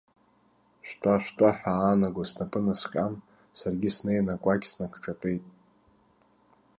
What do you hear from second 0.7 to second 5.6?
Шәтәа, шәтәа ҳәа аанаго снапы насҟьан, саргьы снеины акәакь сныкҿатәеит.